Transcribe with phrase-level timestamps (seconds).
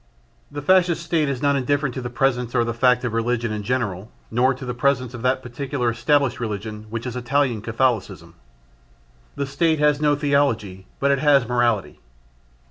[0.49, 3.61] The Fascist State is not indifferent to the presence or the fact of religion in
[3.61, 8.33] general nor to the presence of that particular established religion, which is Italian Catholicism.
[9.35, 11.99] The State has no theology, but it has morality.